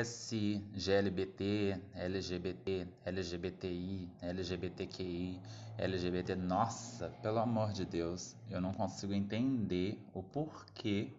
[0.00, 5.40] S, GLBT, LGBT, LGBTI, LGBTQI,
[5.76, 6.36] LGBT.
[6.36, 11.12] Nossa, pelo amor de Deus, eu não consigo entender o porquê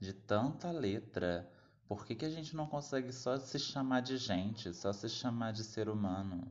[0.00, 1.46] de tanta letra.
[1.86, 5.52] Por que, que a gente não consegue só se chamar de gente, só se chamar
[5.52, 6.50] de ser humano?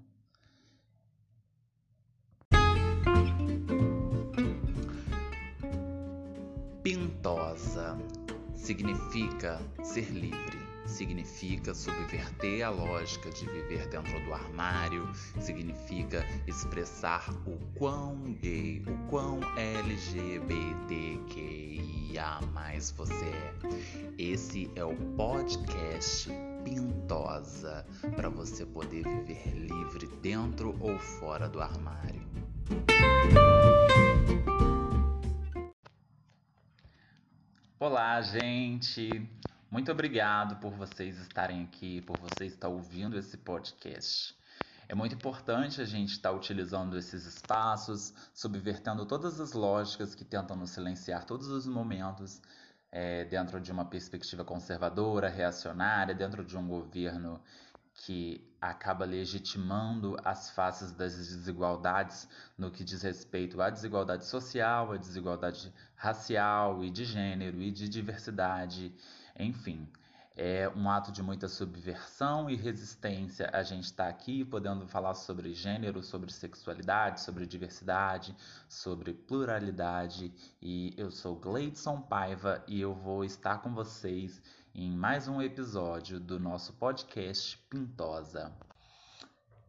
[6.84, 7.98] Pintosa
[8.54, 15.08] significa ser livre, significa subverter a lógica de viver dentro do armário,
[15.40, 20.50] significa expressar o quão gay, o quão LGBTQIA
[22.54, 23.54] mais você é.
[24.18, 26.30] Esse é o podcast
[26.64, 27.86] Pintosa
[28.16, 32.28] para você poder viver livre dentro ou fora do armário.
[37.80, 39.10] Olá, gente!
[39.72, 44.36] Muito obrigado por vocês estarem aqui, por você estar ouvindo esse podcast.
[44.88, 50.58] É muito importante a gente estar utilizando esses espaços, subvertendo todas as lógicas que tentam
[50.58, 52.42] nos silenciar todos os momentos
[52.92, 57.40] é, dentro de uma perspectiva conservadora, reacionária, dentro de um governo
[57.94, 62.28] que acaba legitimando as faces das desigualdades
[62.58, 67.88] no que diz respeito à desigualdade social, à desigualdade racial e de gênero e de
[67.88, 68.92] diversidade,
[69.40, 69.88] enfim.
[70.42, 75.14] É um ato de muita subversão e resistência a gente estar tá aqui podendo falar
[75.14, 78.34] sobre gênero, sobre sexualidade, sobre diversidade,
[78.70, 80.34] sobre pluralidade.
[80.62, 84.42] E eu sou Gleidson Paiva e eu vou estar com vocês
[84.74, 88.50] em mais um episódio do nosso podcast Pintosa.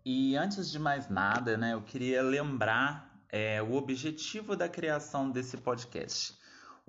[0.05, 5.57] E antes de mais nada, né, eu queria lembrar é, o objetivo da criação desse
[5.57, 6.39] podcast.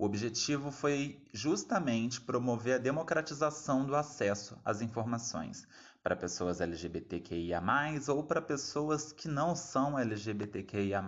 [0.02, 5.64] O objetivo foi justamente promover a democratização do acesso às informações
[6.02, 7.62] para pessoas LGBTQIA,
[8.08, 11.00] ou para pessoas que não são LGBTQIA.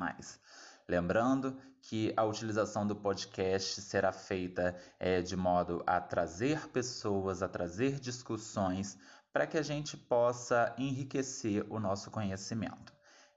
[0.88, 7.48] Lembrando que a utilização do podcast será feita é, de modo a trazer pessoas, a
[7.48, 8.96] trazer discussões,
[9.32, 12.93] para que a gente possa enriquecer o nosso conhecimento.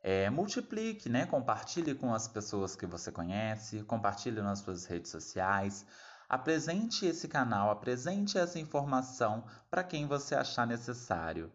[0.10, 1.26] É, multiplique, né?
[1.26, 5.86] compartilhe com as pessoas que você conhece, compartilhe nas suas redes sociais,
[6.30, 11.52] apresente esse canal, apresente essa informação para quem você achar necessário.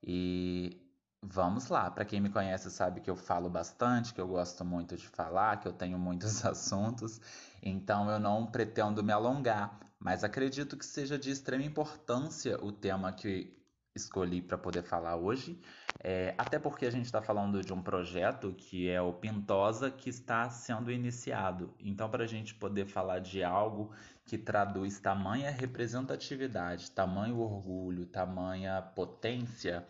[0.00, 0.80] E
[1.20, 4.96] Vamos lá, para quem me conhece sabe que eu falo bastante, que eu gosto muito
[4.96, 7.20] de falar, que eu tenho muitos assuntos,
[7.60, 13.12] então eu não pretendo me alongar, mas acredito que seja de extrema importância o tema
[13.12, 13.52] que
[13.96, 15.60] escolhi para poder falar hoje,
[16.00, 20.10] é, até porque a gente está falando de um projeto que é o Pintosa que
[20.10, 21.74] está sendo iniciado.
[21.80, 23.90] Então, para a gente poder falar de algo
[24.24, 29.86] que traduz tamanha representatividade, tamanho orgulho, tamanha potência,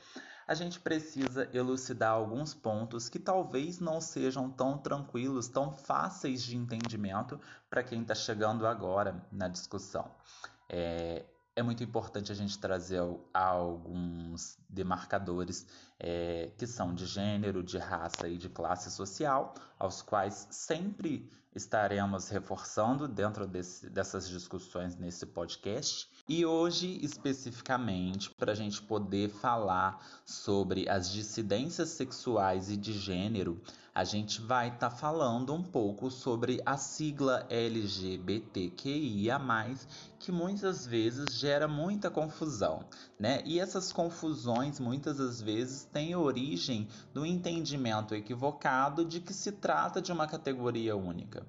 [0.47, 6.57] a gente precisa elucidar alguns pontos que talvez não sejam tão tranquilos, tão fáceis de
[6.57, 10.09] entendimento para quem está chegando agora na discussão.
[10.69, 11.25] É,
[11.57, 13.01] é muito importante a gente trazer
[13.33, 15.67] alguns demarcadores
[15.99, 22.29] é, que são de gênero, de raça e de classe social, aos quais sempre estaremos
[22.29, 26.11] reforçando dentro desse, dessas discussões nesse podcast.
[26.29, 33.63] E hoje, especificamente, para a gente poder falar sobre as dissidências sexuais e de gênero,
[33.95, 39.41] a gente vai estar tá falando um pouco sobre a sigla LGBTQIA,
[40.19, 42.85] que muitas vezes gera muita confusão,
[43.21, 43.41] né?
[43.45, 50.03] E essas confusões muitas das vezes têm origem do entendimento equivocado de que se trata
[50.03, 51.47] de uma categoria única.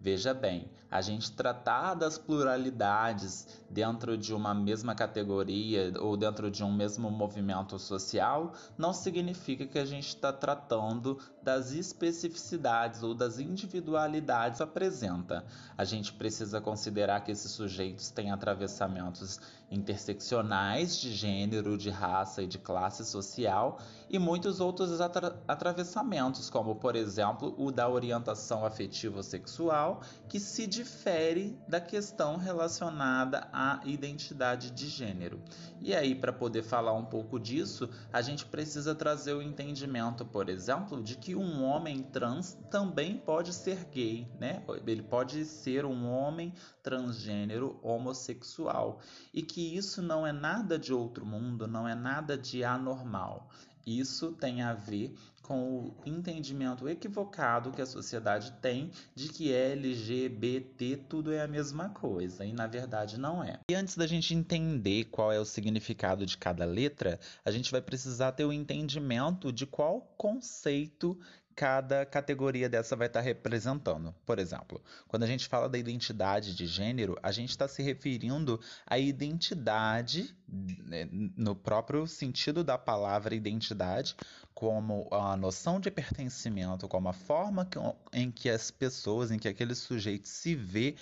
[0.00, 6.64] Veja bem, a gente tratar das pluralidades dentro de uma mesma categoria ou dentro de
[6.64, 13.38] um mesmo movimento social não significa que a gente está tratando das especificidades ou das
[13.38, 15.44] individualidades apresenta.
[15.76, 19.38] A gente precisa considerar que esses sujeitos têm atravessamentos
[19.70, 23.78] interseccionais de gênero, de raça e de classe social
[24.08, 30.66] e muitos outros atra atravessamentos, como por exemplo o da orientação afetivo sexual, que se
[30.86, 35.42] difere da questão relacionada à identidade de gênero.
[35.80, 40.48] E aí, para poder falar um pouco disso, a gente precisa trazer o entendimento, por
[40.48, 44.62] exemplo, de que um homem trans também pode ser gay, né?
[44.86, 46.54] Ele pode ser um homem
[46.84, 49.00] transgênero homossexual
[49.34, 53.48] e que isso não é nada de outro mundo, não é nada de anormal
[53.86, 55.14] Isso tem a ver
[55.46, 61.90] com o entendimento equivocado que a sociedade tem de que LGBT tudo é a mesma
[61.90, 63.60] coisa e na verdade não é.
[63.70, 67.80] E antes da gente entender qual é o significado de cada letra, a gente vai
[67.80, 71.16] precisar ter o entendimento de qual conceito
[71.56, 74.14] cada categoria dessa vai estar representando.
[74.26, 78.60] Por exemplo, quando a gente fala da identidade de gênero, a gente está se referindo
[78.86, 84.14] à identidade, né, no próprio sentido da palavra identidade,
[84.54, 87.78] como a noção de pertencimento, como a forma que,
[88.12, 90.94] em que as pessoas, em que aquele sujeito se vê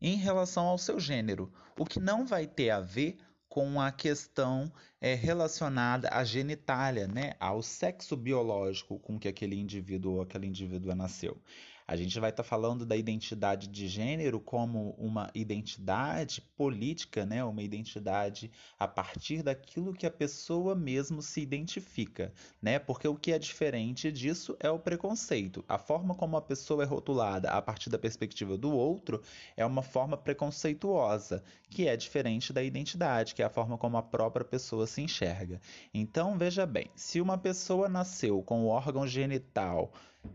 [0.00, 3.18] em relação ao seu gênero, o que não vai ter a ver
[3.48, 10.14] com a questão é, relacionada à genitália, né, ao sexo biológico com que aquele indivíduo
[10.14, 11.40] ou aquela indivídua nasceu.
[11.88, 17.44] A gente vai estar tá falando da identidade de gênero como uma identidade política, né?
[17.44, 22.32] uma identidade a partir daquilo que a pessoa mesmo se identifica.
[22.60, 22.80] Né?
[22.80, 25.64] Porque o que é diferente disso é o preconceito.
[25.68, 29.22] A forma como a pessoa é rotulada a partir da perspectiva do outro
[29.56, 34.02] é uma forma preconceituosa, que é diferente da identidade, que é a forma como a
[34.02, 35.60] própria pessoa se enxerga.
[35.94, 39.92] Então, veja bem, se uma pessoa nasceu com o órgão genital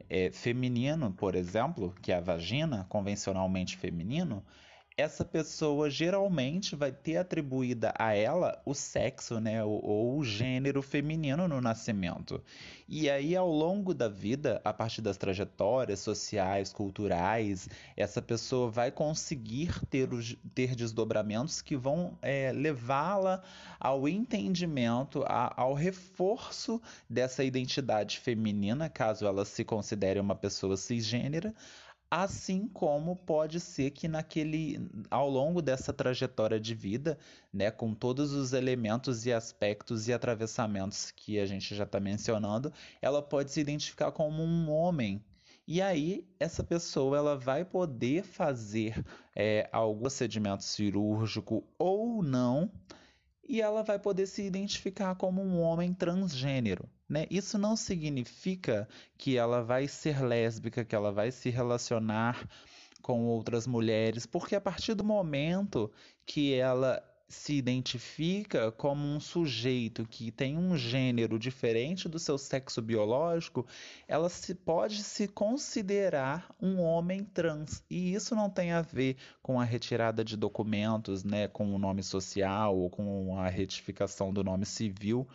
[0.09, 4.43] é, feminino, por exemplo, que é a vagina, convencionalmente feminino,
[5.01, 11.47] essa pessoa geralmente vai ter atribuída a ela o sexo, né, ou, o gênero feminino
[11.47, 12.41] no nascimento.
[12.87, 17.67] E aí, ao longo da vida, a partir das trajetórias sociais, culturais,
[17.97, 23.41] essa pessoa vai conseguir ter, os, ter desdobramentos que vão é, levá-la
[23.79, 31.53] ao entendimento, a, ao reforço dessa identidade feminina, caso ela se considere uma pessoa cisgênera
[32.11, 37.17] assim como pode ser que naquele ao longo dessa trajetória de vida,
[37.53, 42.73] né, com todos os elementos e aspectos e atravessamentos que a gente já está mencionando,
[43.01, 45.23] ela pode se identificar como um homem.
[45.65, 52.69] E aí essa pessoa ela vai poder fazer é, algum procedimento cirúrgico ou não,
[53.51, 56.87] e ela vai poder se identificar como um homem transgênero.
[57.07, 57.25] Né?
[57.29, 58.87] Isso não significa
[59.17, 62.47] que ela vai ser lésbica, que ela vai se relacionar
[63.01, 65.91] com outras mulheres, porque a partir do momento
[66.25, 72.81] que ela se identifica como um sujeito que tem um gênero diferente do seu sexo
[72.81, 73.65] biológico,
[74.07, 77.83] ela se pode se considerar um homem trans.
[77.89, 82.03] E isso não tem a ver com a retirada de documentos, né, com o nome
[82.03, 85.27] social ou com a retificação do nome civil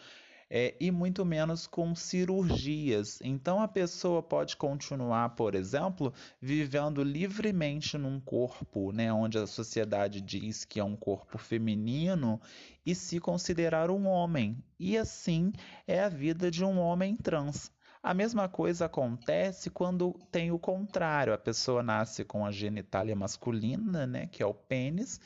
[0.48, 3.18] é, e muito menos com cirurgias.
[3.22, 10.20] Então a pessoa pode continuar, por exemplo, vivendo livremente num corpo, né, onde a sociedade
[10.20, 12.40] diz que é um corpo feminino
[12.84, 14.56] e se considerar um homem.
[14.78, 15.52] E assim
[15.86, 17.72] é a vida de um homem trans.
[18.02, 24.06] A mesma coisa acontece quando tem o contrário, a pessoa nasce com a genitália masculina,
[24.06, 25.20] né, que é o pênis,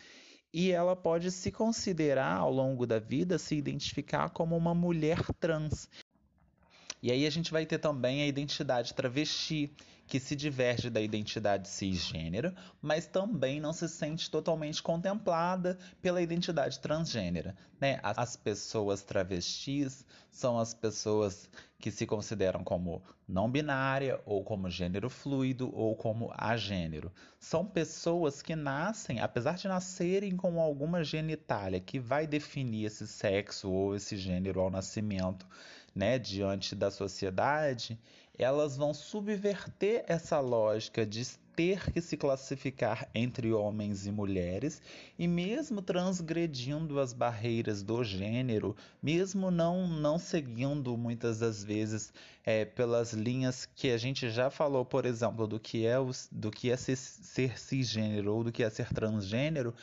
[0.53, 5.89] e ela pode se considerar ao longo da vida, se identificar como uma mulher trans.
[7.03, 9.71] E aí a gente vai ter também a identidade travesti,
[10.11, 12.53] que se diverge da identidade cisgênera,
[12.83, 17.55] mas também não se sente totalmente contemplada pela identidade transgênera.
[17.81, 18.01] Né?
[18.03, 21.49] As pessoas travestis são as pessoas
[21.79, 27.13] que se consideram como não binária, ou como gênero fluido, ou como agênero.
[27.39, 33.71] São pessoas que nascem, apesar de nascerem com alguma genitália que vai definir esse sexo
[33.71, 35.47] ou esse gênero ao nascimento,
[35.95, 37.99] né, diante da sociedade,
[38.39, 41.21] elas vão subverter essa lógica de
[41.61, 44.81] ter que se classificar entre homens e mulheres,
[45.19, 52.65] e mesmo transgredindo as barreiras do gênero, mesmo não, não seguindo muitas das vezes é,
[52.65, 55.97] pelas linhas que a gente já falou, por exemplo, do que é,
[56.33, 59.75] do que é ser, ser cisgênero ou do que é ser transgênero,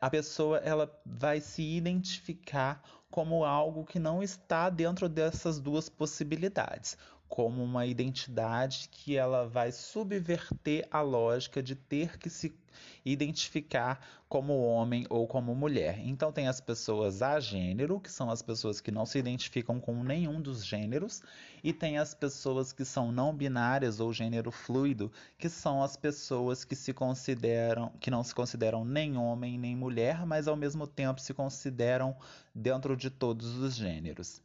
[0.00, 6.96] a pessoa ela vai se identificar como algo que não está dentro dessas duas possibilidades
[7.28, 12.54] como uma identidade que ela vai subverter a lógica de ter que se
[13.04, 15.98] identificar como homem ou como mulher.
[16.06, 20.02] Então tem as pessoas a gênero, que são as pessoas que não se identificam com
[20.04, 21.22] nenhum dos gêneros,
[21.62, 26.64] e tem as pessoas que são não binárias ou gênero fluido, que são as pessoas
[26.64, 31.20] que se consideram que não se consideram nem homem nem mulher, mas ao mesmo tempo
[31.20, 32.16] se consideram
[32.54, 34.40] dentro de todos os gêneros.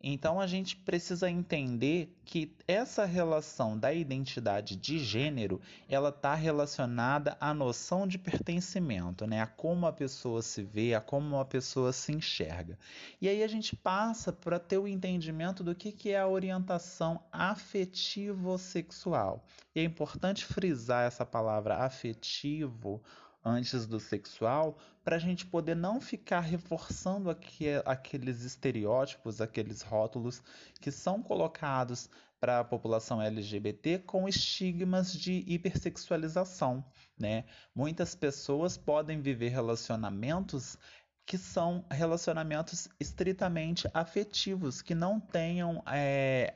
[0.00, 7.36] Então a gente precisa entender que essa relação da identidade de gênero, ela está relacionada
[7.40, 9.40] à noção de pertencimento, né?
[9.40, 12.78] A como a pessoa se vê, a como a pessoa se enxerga.
[13.20, 17.20] E aí a gente passa para ter o entendimento do que, que é a orientação
[17.32, 19.44] afetivo-sexual.
[19.74, 23.02] E é importante frisar essa palavra afetivo
[23.44, 30.42] antes do sexual, para a gente poder não ficar reforçando aqui, aqueles estereótipos, aqueles rótulos
[30.80, 36.84] que são colocados para a população LGBT com estigmas de hipersexualização.
[37.18, 37.44] Né?
[37.74, 40.78] Muitas pessoas podem viver relacionamentos
[41.26, 46.54] que são relacionamentos estritamente afetivos, que não tenham é,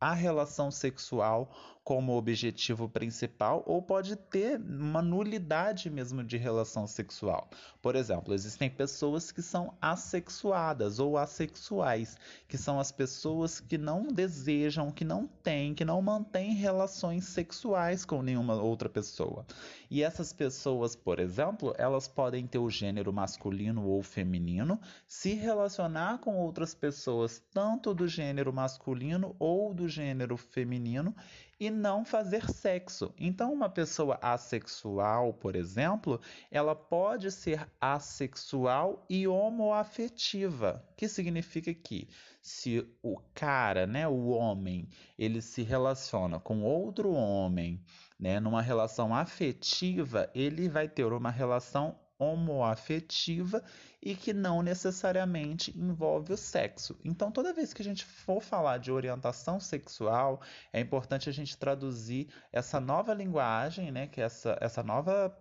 [0.00, 1.54] a relação sexual
[1.86, 7.48] como objetivo principal ou pode ter uma nulidade mesmo de relação sexual.
[7.80, 12.16] Por exemplo, existem pessoas que são assexuadas ou assexuais,
[12.48, 18.04] que são as pessoas que não desejam, que não têm, que não mantêm relações sexuais
[18.04, 19.46] com nenhuma outra pessoa.
[19.88, 26.18] E essas pessoas, por exemplo, elas podem ter o gênero masculino ou feminino, se relacionar
[26.18, 31.14] com outras pessoas, tanto do gênero masculino ou do gênero feminino,
[31.58, 33.14] e não fazer sexo.
[33.18, 42.08] Então, uma pessoa assexual, por exemplo, ela pode ser assexual e homoafetiva, que significa que
[42.40, 47.82] se o cara, né, o homem, ele se relaciona com outro homem,
[48.18, 53.62] né, numa relação afetiva, ele vai ter uma relação homoafetiva
[54.02, 56.98] e que não necessariamente envolve o sexo.
[57.04, 60.40] Então, toda vez que a gente for falar de orientação sexual,
[60.72, 65.36] é importante a gente traduzir essa nova linguagem, né, que é essa, essa nova,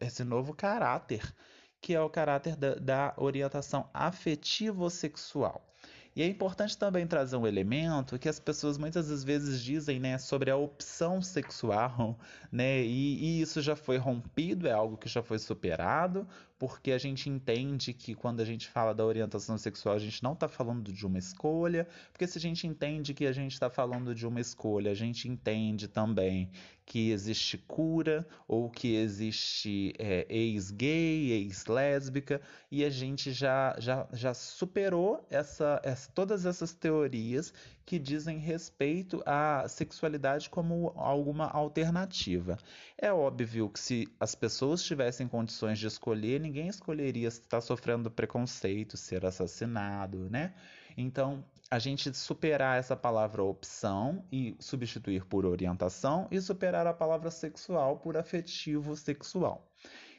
[0.00, 1.34] esse novo caráter,
[1.80, 5.69] que é o caráter da, da orientação afetivo-sexual.
[6.20, 10.50] E é importante também trazer um elemento que as pessoas muitas vezes dizem, né, sobre
[10.50, 12.14] a opção sexual,
[12.52, 16.28] né, e, e isso já foi rompido, é algo que já foi superado,
[16.60, 20.34] porque a gente entende que quando a gente fala da orientação sexual, a gente não
[20.34, 24.14] está falando de uma escolha, porque se a gente entende que a gente está falando
[24.14, 26.50] de uma escolha, a gente entende também
[26.84, 34.34] que existe cura ou que existe é, ex-gay, ex-lésbica, e a gente já, já, já
[34.34, 37.54] superou essa, essa, todas essas teorias
[37.86, 42.58] que dizem respeito à sexualidade como alguma alternativa.
[42.98, 48.96] É óbvio que se as pessoas tivessem condições de escolher, ninguém escolheria estar sofrendo preconceito,
[48.96, 50.52] ser assassinado, né?
[50.96, 57.30] Então, a gente superar essa palavra opção e substituir por orientação e superar a palavra
[57.30, 59.64] sexual por afetivo sexual.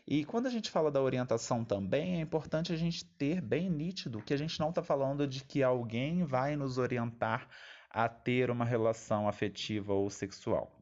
[0.08, 4.22] E quando a gente fala da orientação também, é importante a gente ter bem nítido
[4.22, 7.50] que a gente não está falando de que alguém vai nos orientar
[7.90, 10.81] a ter uma relação afetiva ou sexual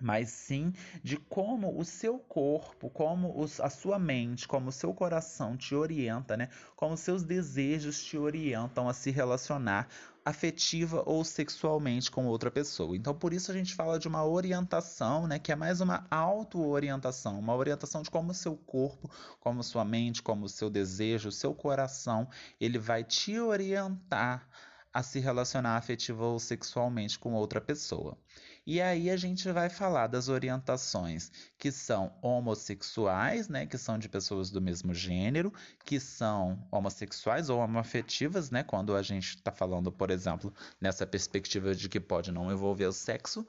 [0.00, 0.72] mas sim
[1.02, 5.74] de como o seu corpo, como os, a sua mente, como o seu coração te
[5.74, 6.48] orienta, né?
[6.76, 9.88] Como os seus desejos te orientam a se relacionar
[10.24, 12.96] afetiva ou sexualmente com outra pessoa.
[12.96, 17.38] Então, por isso a gente fala de uma orientação, né, que é mais uma auto-orientação,
[17.38, 21.32] uma orientação de como o seu corpo, como sua mente, como o seu desejo, o
[21.32, 22.26] seu coração,
[22.58, 24.48] ele vai te orientar
[24.94, 28.16] a se relacionar afetiva ou sexualmente com outra pessoa.
[28.66, 34.08] E aí a gente vai falar das orientações que são homossexuais, né, que são de
[34.08, 35.52] pessoas do mesmo gênero,
[35.84, 41.74] que são homossexuais ou homoafetivas, né, quando a gente está falando, por exemplo, nessa perspectiva
[41.74, 43.46] de que pode não envolver o sexo,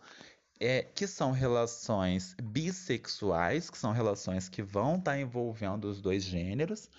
[0.60, 6.24] é, que são relações bissexuais, que são relações que vão estar tá envolvendo os dois
[6.26, 6.90] gêneros,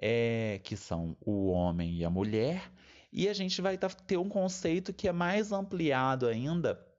[0.00, 2.70] é, que são o homem e a mulher,
[3.12, 6.93] e a gente vai tá, ter um conceito que é mais ampliado ainda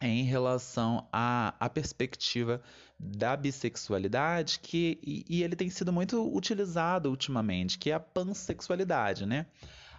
[0.00, 2.60] em relação à, à perspectiva
[2.98, 9.26] da bissexualidade, que, e, e ele tem sido muito utilizado ultimamente, que é a pansexualidade,
[9.26, 9.46] né?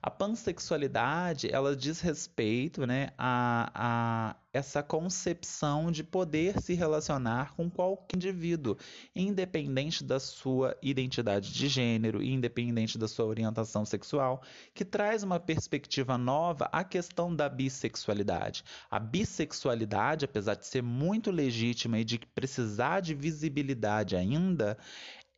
[0.03, 7.69] A pansexualidade, ela diz respeito né, a, a essa concepção de poder se relacionar com
[7.69, 8.77] qualquer indivíduo,
[9.15, 14.41] independente da sua identidade de gênero, independente da sua orientação sexual,
[14.73, 18.63] que traz uma perspectiva nova à questão da bissexualidade.
[18.89, 24.77] A bissexualidade, apesar de ser muito legítima e de precisar de visibilidade ainda,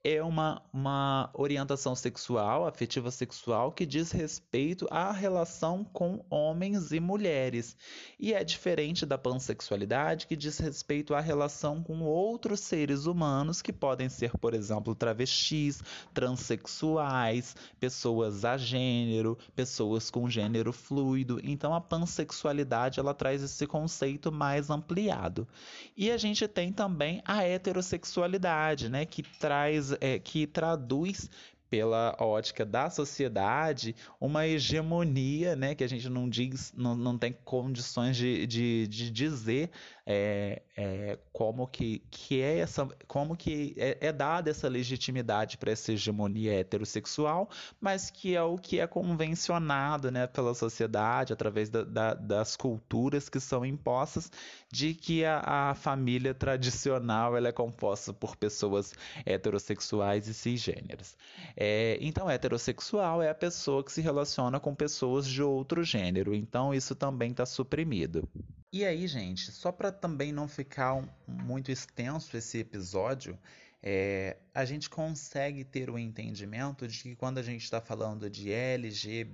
[0.03, 6.99] é uma, uma orientação sexual, afetiva sexual, que diz respeito à relação com homens e
[6.99, 7.77] mulheres.
[8.19, 13.71] E é diferente da pansexualidade, que diz respeito à relação com outros seres humanos, que
[13.71, 15.81] podem ser, por exemplo, travestis,
[16.13, 21.39] transexuais, pessoas a gênero, pessoas com gênero fluido.
[21.41, 25.47] Então a pansexualidade ela traz esse conceito mais ampliado.
[25.95, 31.29] E a gente tem também a heterossexualidade, né, que traz é, que traduz
[31.73, 37.35] pela ótica da sociedade, uma hegemonia, né, que a gente não diz, não, não tem
[37.43, 39.71] condições de, de, de dizer
[40.05, 45.71] é, é, como que, que é essa, como que é, é dada essa legitimidade para
[45.71, 51.83] essa hegemonia heterossexual, mas que é o que é convencionado, né, pela sociedade através da,
[51.83, 54.31] da, das culturas que são impostas
[54.71, 58.93] de que a, a família tradicional ela é composta por pessoas
[59.25, 61.15] heterossexuais e cisgêneras.
[61.55, 66.33] É, então, heterossexual é a pessoa que se relaciona com pessoas de outro gênero.
[66.33, 68.27] Então, isso também está suprimido.
[68.73, 73.37] E aí, gente, só para também não ficar muito extenso esse episódio,
[73.83, 78.51] é, a gente consegue ter o entendimento de que quando a gente está falando de
[78.51, 79.33] LGBTQIA,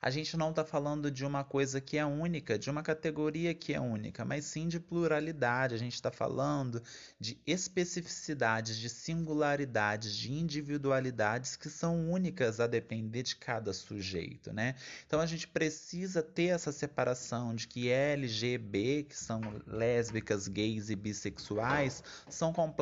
[0.00, 3.74] a gente não está falando de uma coisa que é única, de uma categoria que
[3.74, 5.74] é única, mas sim de pluralidade.
[5.74, 6.80] A gente está falando
[7.18, 14.76] de especificidades, de singularidades, de individualidades que são únicas a depender de cada sujeito, né?
[15.06, 20.94] Então a gente precisa ter essa separação de que LGB, que são lésbicas, gays e
[20.94, 22.75] bissexuais, são completamente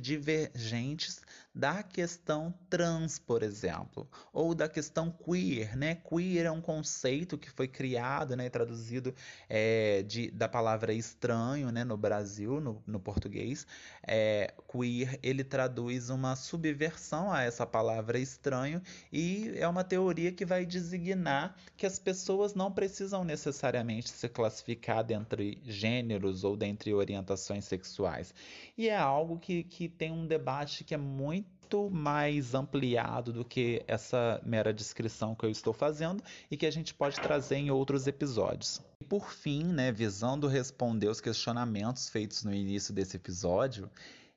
[0.00, 1.20] divergentes
[1.54, 5.94] da questão trans, por exemplo, ou da questão queer, né?
[5.96, 9.14] Queer é um conceito que foi criado, né, traduzido
[9.48, 13.66] é, de, da palavra estranho, né, no Brasil, no, no português.
[14.02, 18.80] É, queer, ele traduz uma subversão a essa palavra estranho
[19.12, 25.04] e é uma teoria que vai designar que as pessoas não precisam necessariamente se classificar
[25.04, 28.34] dentre gêneros ou dentre orientações sexuais.
[28.76, 31.41] E é algo que, que tem um debate que é muito
[31.90, 36.94] mais ampliado do que essa mera descrição que eu estou fazendo e que a gente
[36.94, 38.80] pode trazer em outros episódios.
[39.00, 43.90] E por fim, né, visando responder os questionamentos feitos no início desse episódio,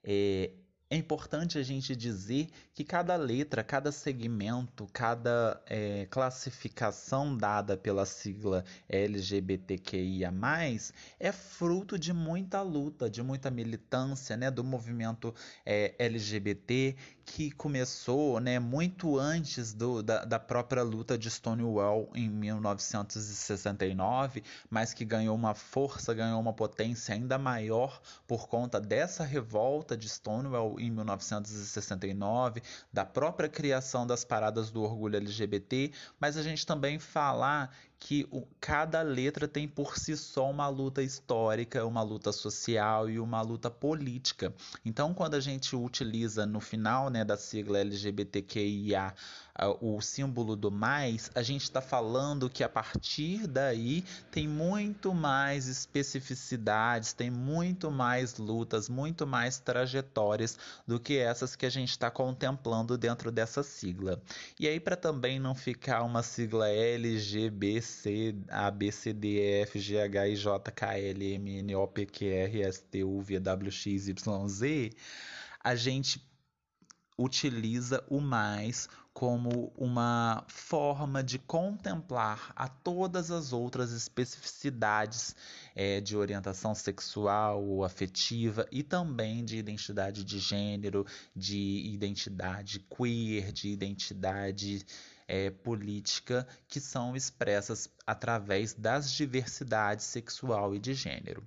[0.03, 0.51] é,
[0.87, 8.05] é importante a gente dizer que cada letra, cada segmento, cada é, classificação dada pela
[8.05, 10.31] sigla LGBTQIA,
[11.19, 15.33] é fruto de muita luta, de muita militância né, do movimento
[15.65, 22.29] é, LGBT que começou né, muito antes do, da, da própria luta de Stonewall em
[22.29, 29.97] 1969, mas que ganhou uma força, ganhou uma potência ainda maior por conta dessa revolta
[29.97, 32.61] de Stonewall em 1969,
[32.93, 38.45] da própria criação das paradas do orgulho LGBT, mas a gente também falar que o,
[38.59, 43.71] cada letra tem por si só uma luta histórica, uma luta social e uma luta
[43.71, 44.53] política.
[44.83, 49.13] Então, quando a gente utiliza no final né, da sigla LGBTQIA
[49.79, 55.67] o símbolo do mais, a gente está falando que a partir daí tem muito mais
[55.67, 62.11] especificidades, tem muito mais lutas, muito mais trajetórias do que essas que a gente está
[62.11, 64.21] contemplando dentro dessa sigla.
[64.59, 68.35] E aí, para também não ficar uma sigla LGBC,
[74.49, 74.91] Z,
[75.63, 76.21] a gente
[77.17, 85.33] utiliza o mais como uma forma de contemplar a todas as outras especificidades
[85.73, 93.53] é, de orientação sexual ou afetiva e também de identidade de gênero, de identidade queer,
[93.53, 94.85] de identidade
[95.25, 101.41] é, política que são expressas através das diversidades sexual e de gênero.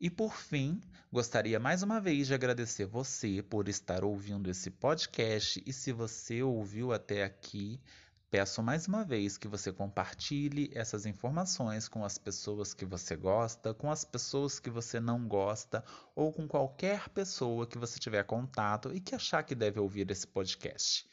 [0.00, 0.80] E por fim,
[1.14, 6.42] gostaria mais uma vez de agradecer você por estar ouvindo esse podcast e se você
[6.42, 7.80] ouviu até aqui,
[8.28, 13.72] peço mais uma vez que você compartilhe essas informações com as pessoas que você gosta,
[13.72, 15.84] com as pessoas que você não gosta
[16.16, 20.26] ou com qualquer pessoa que você tiver contato e que achar que deve ouvir esse
[20.26, 21.08] podcast.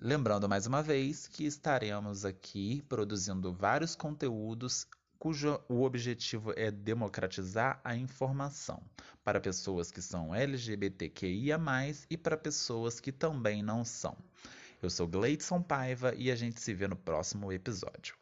[0.00, 4.84] Lembrando mais uma vez que estaremos aqui produzindo vários conteúdos
[5.22, 8.82] cujo o objetivo é democratizar a informação
[9.22, 11.60] para pessoas que são LGBTQIA+,
[12.10, 14.16] e para pessoas que também não são.
[14.82, 18.16] Eu sou Gleidson Paiva e a gente se vê no próximo episódio.